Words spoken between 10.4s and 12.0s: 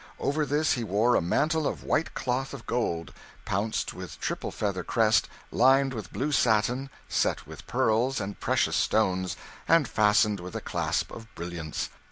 a clasp of brilliants.